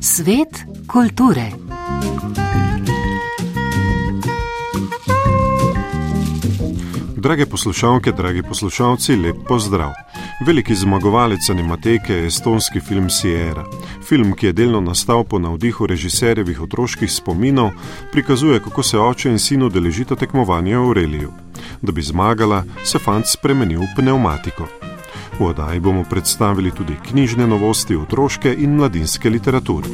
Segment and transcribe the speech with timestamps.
[0.00, 1.50] Svet kulture.
[7.16, 9.90] Drage poslušalke, dragi poslušalci, lep pozdrav.
[10.46, 13.64] Veliki zmagovalec animateke je estonski film Sierra.
[14.08, 17.70] Film, ki je delno nastal po navdihu režiserjevih otroških spominov,
[18.12, 21.32] prikazuje, kako se oče in sin udeležita tekmovanja v Aureliju.
[21.82, 24.68] Da bi zmagala, se fant spremeni v pneumatiko.
[25.38, 29.88] V oddaji bomo predstavili tudi knjižne novosti otroške in mladinske literature.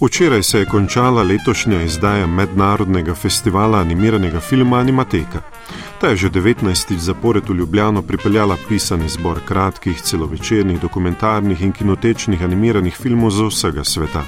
[0.00, 5.55] Včeraj se je končala letošnja izdaja Mednarodnega festivala animiranega filma Animateka.
[6.00, 6.98] Ta je že 19.
[6.98, 13.84] zapored v Ljubljano pripeljala pisani zbor kratkih, celovečernih, dokumentarnih in kinotečnih animiranih filmov z vsega
[13.84, 14.22] sveta.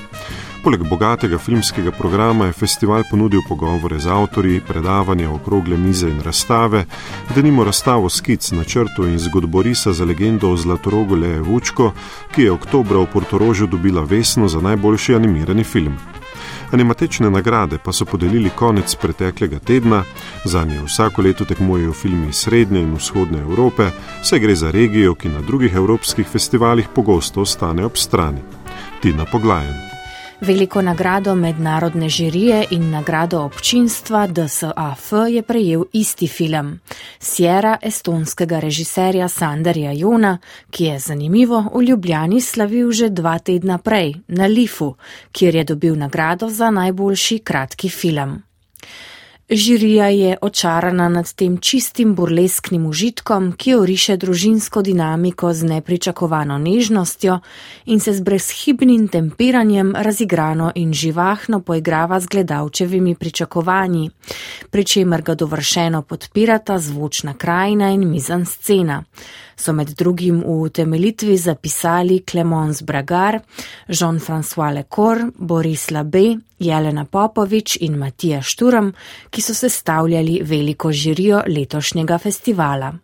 [0.65, 6.85] Poleg bogatega filmskega programa je festival ponudil pogovore z avtorji, predavanja, okrogle mize in razstave,
[7.35, 11.93] da nimo razstavo skic na črtu in zgodborisa za legendo o Zlatorogu Leje Vučko,
[12.35, 15.99] ki je oktobra v Portorožju dobila vesno za najboljši animirani film.
[16.73, 20.03] Animatečne nagrade pa so podelili konec preteklega tedna,
[20.45, 23.91] za nje vsako leto tekmujejo filmi iz Srednje in Vzhodne Evrope,
[24.23, 28.41] saj gre za regijo, ki na drugih evropskih festivalih pogosto ostane ob strani.
[29.01, 29.88] Tina Poglajen.
[30.41, 36.81] Veliko nagrado mednarodne žirije in nagrado občinstva DSAF je prejel isti film.
[37.19, 40.39] Sierra estonskega režiserja Sanderja Jona,
[40.71, 44.95] ki je zanimivo v Ljubljani slavil že dva tedna prej na Lifu,
[45.33, 48.43] kjer je dobil nagrado za najboljši kratki film.
[49.51, 57.39] Žirija je očarana nad tem čistim burlesknim užitkom, ki oriše družinsko dinamiko z nepričakovano nežnostjo
[57.87, 64.11] in se z brezhibnim temperanjem razigrano in živahno poigrava z gledalčevimi pričakovanji,
[64.71, 69.05] pri čemer ga dovršeno podpirata zvočna krajina in mizan scena
[69.59, 73.41] so med drugim v utemelitvi zapisali Clemence Bragar,
[73.89, 78.93] Jean-François Lecor, Boris Labe, Jelena Popovič in Matija Šturam,
[79.31, 82.95] ki so sestavljali veliko žirijo letošnjega festivala.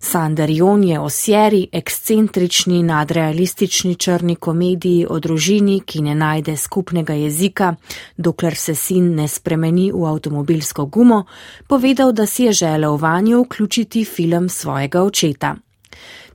[0.00, 7.14] Sander Jon je o seri, ekscentrični, nadrealistični črni komediji o družini, ki ne najde skupnega
[7.14, 7.74] jezika,
[8.16, 11.24] dokler se sin ne spremeni v avtomobilsko gumo,
[11.66, 15.56] povedal, da si je želel vanjo vključiti film svojega očeta.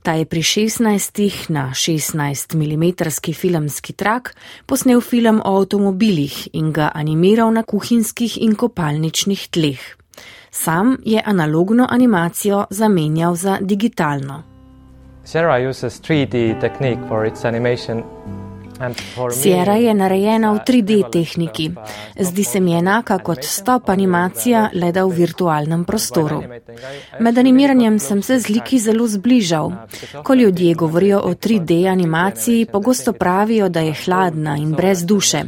[0.04, 2.84] Ta je pri 16 na 16 mm
[3.32, 9.80] filmski trak posnel film o avtomobilih in ga animiral na kuhinjskih in kopalničnih tleh.
[10.50, 14.42] Sam je analogno animacijo zamenjal za digitalno.
[15.24, 18.04] Sarah uses 3D technique for its animation
[19.32, 21.70] Sierra je narejena v 3D tehniki.
[22.20, 26.42] Zdi se mi enaka kot stop animacija, le da v virtualnem prostoru.
[27.20, 29.72] Med animiranjem sem se z liki zelo zbližal.
[30.24, 35.44] Ko ljudje govorijo o 3D animaciji, pogosto pravijo, da je hladna in brez duše.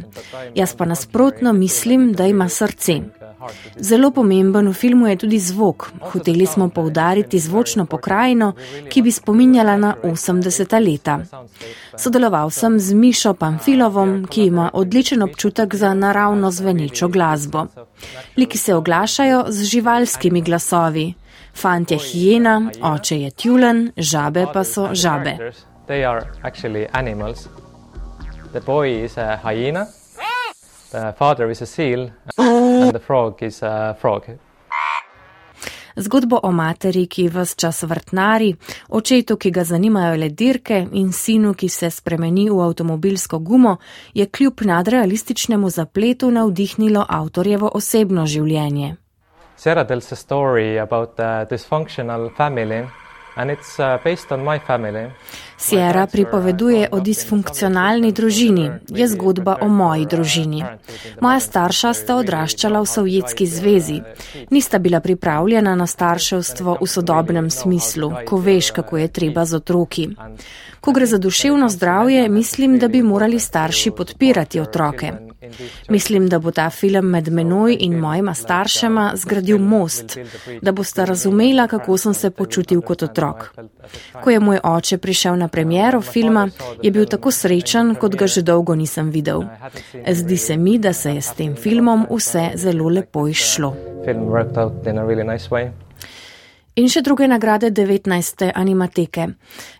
[0.55, 3.01] Jaz pa nasprotno mislim, da ima srce.
[3.77, 5.91] Zelo pomemben v filmu je tudi zvok.
[6.01, 8.53] Hoteli smo poudariti zvočno pokrajino,
[8.89, 10.91] ki bi spominjala na 80.
[10.91, 11.19] leta.
[11.97, 17.65] Sodeloval sem z Mišo Pamfilovom, ki ima odličen občutek za naravno zvenečo glasbo.
[18.37, 21.13] Liki se oglašajo z živalskimi glasovi.
[21.55, 25.37] Fant je hijena, oče je tjulen, žabe pa so žabe.
[28.53, 29.87] The boy is a hyena.
[30.91, 32.09] The father is a seal
[32.83, 34.23] and the frog is a frog.
[35.97, 38.51] Zgodbo o materi, ki vas čas vrtnari,
[38.89, 43.77] očetu, ki ga zanimajo le dirke in sinu, ki se spremeni v avtomobilsko gumo,
[44.13, 48.95] je kljub nadrealističnemu zapletu navdihnilo avtorjevo osebno življenje.
[49.55, 53.06] Sarah tells a story about a dysfunctional family Uh,
[55.57, 60.63] Sierra pripoveduje o disfunkcionalni družini, je zgodba o moji družini.
[61.21, 64.01] Moja starša sta odraščala v Sovjetski zvezi.
[64.49, 70.09] Nista bila pripravljena na starševstvo v sodobnem smislu, ko veš, kako je treba z otroki.
[70.81, 75.13] Ko gre za duševno zdravje, mislim, da bi morali starši podpirati otroke.
[75.89, 80.17] Mislim, da bo ta film med menoj in mojima staršema zgradil most,
[80.61, 83.53] da boste razumela, kako sem se počutil kot otrok.
[84.23, 86.49] Ko je moj oče prišel na premjero filma,
[86.83, 89.43] je bil tako srečen, kot ga že dolgo nisem videl.
[90.11, 93.75] Zdi se mi, da se je s tem filmom vse zelo lepo izšlo.
[94.07, 95.77] In
[96.85, 98.51] še druge nagrade 19.
[98.53, 99.23] animateke.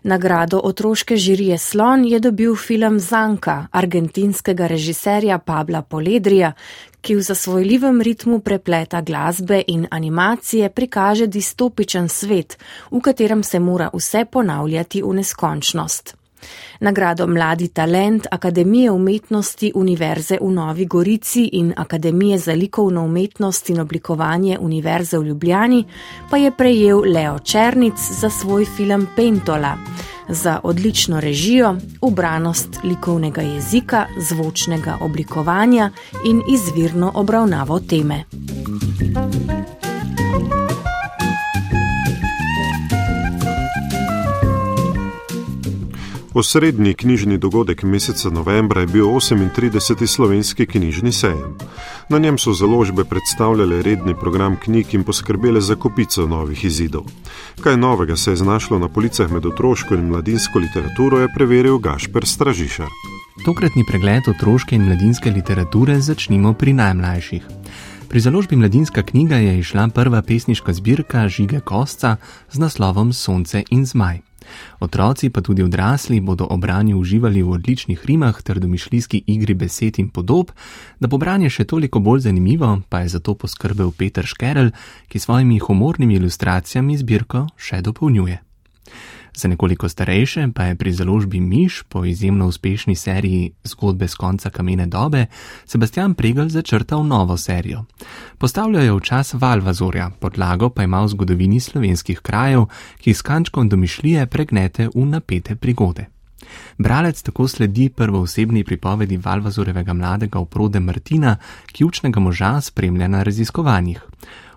[0.02, 6.52] Nagrado otroške žirije Slon je dobil film Zanka argentinskega režiserja Pabla Poledrija,
[6.98, 12.58] ki v zasvojljivem ritmu prepleta glasbe in animacije prikaže distopičen svet,
[12.90, 16.17] v katerem se mora vse ponavljati v neskončnost.
[16.80, 23.80] Nagrado Mladi talent Akademije umetnosti Univerze v Novi Gorici in Akademije za likovno umetnost in
[23.80, 25.84] oblikovanje Univerze v Ljubljani
[26.30, 29.76] pa je prejel Leo Černic za svoj film Pentola
[30.28, 35.90] za odlično režijo, ubranost likovnega jezika, zvočnega oblikovanja
[36.24, 38.24] in izvirno obravnavo teme.
[46.38, 50.06] Osrednji knjižni dogodek meseca novembra je bil 38.
[50.06, 51.56] slovenski knjižni sejem.
[52.08, 57.02] Na njem so založbe predstavljale redni program knjig in poskrbele za kopico novih izidov.
[57.60, 62.26] Kaj novega se je znašlo na policah med otroško in mladinsko literaturo, je preveril Gašper
[62.26, 62.86] Stražišar.
[63.44, 67.42] Tokratni pregled otroške in mladinske literature začnimo pri najmlajših.
[68.08, 72.16] Pri založbi Mladinska knjiga je išla prva pesniška zbirka Žige Kosca
[72.50, 74.27] z naslovom Sonce in Zmaj.
[74.80, 79.98] Otroci, pa tudi odrasli, bodo ob branju uživali v odličnih rimah ter domišljijski igri besed
[79.98, 80.52] in podob,
[81.00, 84.70] da bo branje še toliko bolj zanimivo, pa je zato poskrbel Peter Škerl,
[85.08, 88.42] ki svojimi humornimi ilustracijami zbirko še dopolnjuje.
[89.38, 94.50] Za nekoliko starejše pa je pri založbi Miš po izjemno uspešni seriji Zgodbe z konca
[94.50, 95.26] kamene dobe
[95.64, 97.84] Sebastian Pregel začrtal novo serijo.
[98.38, 102.66] Postavljajo v čas Valvazorja, podlago pa ima v zgodovini slovenskih krajev,
[102.98, 106.06] ki s kančkom domišljije pregnete v napete prigode.
[106.78, 111.36] Bralec tako sledi prvoosebni pripovedi Valvazorevega mladega oprode Martina,
[111.72, 114.02] ki učnega moža spremlja na raziskovanjih.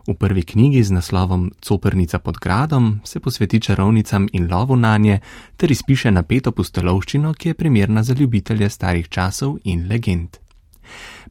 [0.08, 5.20] V prvi knjigi z naslovom Copernica pod gradom se posveti čarovnicam in lovu na nje
[5.58, 10.38] ter izpiše napeto pustolovščino, ki je primerna za ljubitelje starih časov in legend.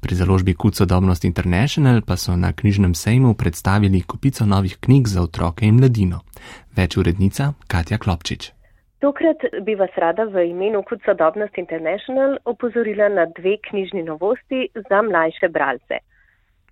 [0.00, 5.22] Pri založbi Kud sodobnost International pa so na knjižnem sejmu predstavili kupico novih knjig za
[5.22, 6.20] otroke in mladino.
[6.76, 8.52] Več urednica Katja Klopčič.
[9.00, 15.02] Tokrat bi vas rada v imenu Kud sodobnost International opozorila na dve knjižni novosti za
[15.02, 16.00] mlajše bralce.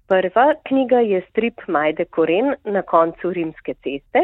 [0.08, 4.22] Prva knjiga je strip Majde Koren na koncu Rimske ceste.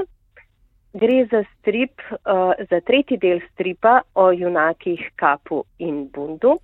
[0.94, 6.54] Gre za strip, uh, za tretji del stripa o junakih Kapu in Bundu.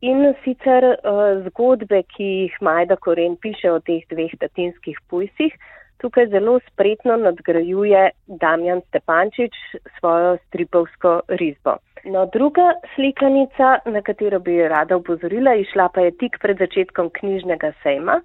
[0.00, 5.56] In sicer uh, zgodbe, ki jih Majda Koren piše o teh dveh latinskih pujsih,
[6.04, 9.56] tukaj zelo spretno nadgrajuje Damjan Stepančič
[9.96, 11.78] svojo stripovsko risbo.
[12.06, 17.72] No, druga slikanica, na katero bi rada upozorila, išla pa je tik pred začetkom knjižnega
[17.82, 18.20] sejma,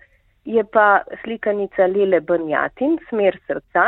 [0.45, 3.87] je pa slikanica Lele Brnjatin, Smer srca,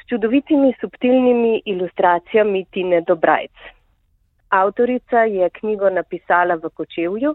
[0.00, 3.70] s čudovitimi subtilnimi ilustracijami Tine Dobrajc.
[4.50, 7.34] Avtorica je knjigo napisala v Kočevju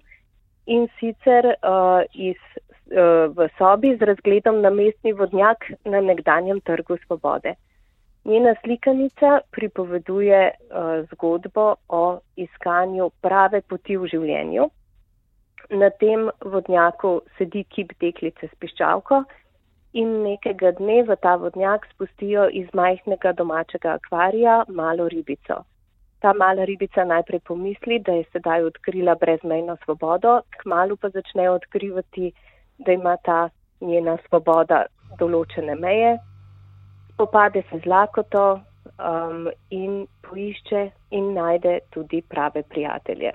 [0.67, 2.41] in sicer uh, iz,
[2.91, 7.55] uh, v sobi z razgledom na mestni vodnjak na nekdanjem trgu svobode.
[8.25, 14.65] Njena slikanica pripoveduje uh, zgodbo o iskanju prave poti v življenju.
[15.69, 19.21] Na tem vodnjaku sedi kip deklice s piščalko
[20.01, 25.61] in nekega dne v ta vodnjak spustijo iz majhnega domačega akvarija malo ribico.
[26.21, 32.31] Ta mala ribica najprej pomisli, da je sedaj odkrila brezmejno svobodo, kmalo pa začne odkrivati,
[32.77, 33.49] da ima ta
[33.81, 34.85] njena svoboda
[35.19, 36.17] določene meje,
[37.17, 43.31] popade se z lakoto um, in poišče in najde tudi prave prijatelje.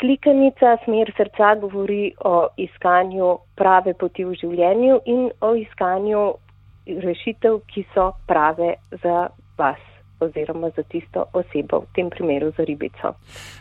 [0.00, 6.24] Slikanica Smer srca govori o iskanju prave poti v življenju in o iskanju
[6.86, 13.14] rešitev, ki so prave za vas oziroma za tisto osebo, v tem primeru za ribico.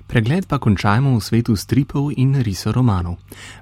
[0.07, 3.15] Pregled pa končajmo v svetu stripov in risoromanov.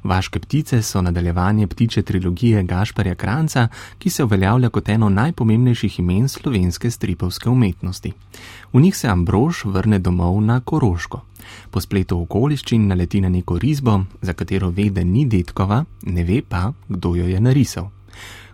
[0.04, 6.28] Vaške ptice so nadaljevanje ptiče trilogije Gašparja Kranca, ki se uveljavlja kot eno najpomembnejših imen
[6.28, 8.14] slovenske stripovske umetnosti.
[8.74, 11.22] V njih se Ambrož vrne domov na Koroško.
[11.72, 16.42] Po spletu okoliščin naleti na neko risbo, za katero ve, da ni detkova, ne ve
[16.50, 17.90] pa, kdo jo je narisal.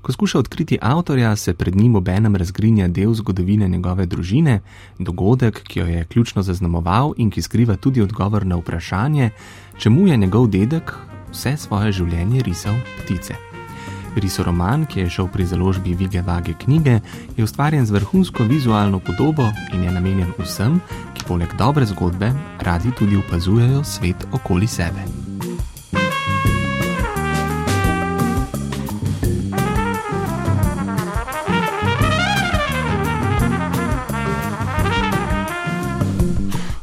[0.02, 4.62] Ko skuša odkriti avtorja, se pred njim obenem razgrinja del zgodovine njegove družine,
[5.00, 9.30] dogodek, ki jo je ključno zaznamoval in ki skriva tudi odgovor na vprašanje,
[9.78, 10.94] čemu je njegov dedek
[11.32, 13.36] vse svoje življenje risal ptice.
[14.16, 17.00] Risoroman, ki je šel pri založbi Vige Vage knjige,
[17.38, 20.80] je ustvarjen z vrhunsko vizualno podobo in je namenjen vsem,
[21.14, 25.29] ki poleg dobre zgodbe radi tudi opazujejo svet okoli sebe.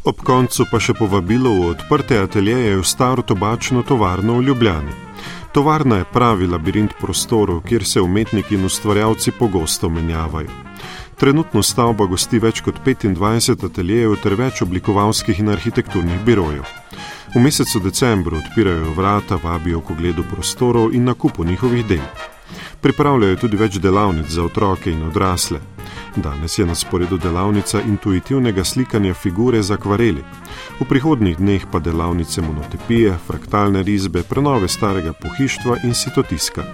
[0.07, 4.93] Ob koncu pa še povabilo v odprte ateljeje v staro tobačno tovarno v Ljubljani.
[5.51, 10.53] Tovarna je pravi labirint prostorov, kjer se umetniki in ustvarjalci pogosto menjavajo.
[11.19, 16.63] Trenutno stavba gosti več kot 25 ateljejev ter več oblikovalskih in arhitekturnih birojev.
[17.35, 22.07] V mesecu decembru odpirajo vrata, vabijo k ogledu prostorov in nakupu njihovih del.
[22.81, 25.59] Pripravljajo tudi več delavnic za otroke in odrasle.
[26.17, 30.25] Danes je na sporedu delavnica intuitivnega slikanja figure z akvareli.
[30.81, 36.65] V prihodnih dneh pa delavnice monotipije, fraktalne risbe, prenove starega pohištva in sitotiska.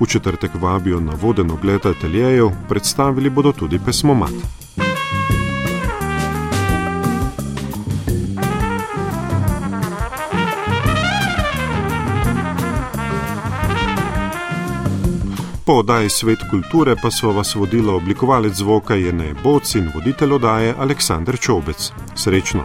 [0.00, 4.61] V četrtek vabijo na voden ogled ateljejev, predstavili bodo tudi pesmomat.
[15.64, 20.74] Po oddaji Svet kulture pa so vas vodila oblikovalec zvoka Jene Boc in voditelj oddaje
[20.78, 21.90] Aleksandr Čobec.
[22.14, 22.64] Srečno!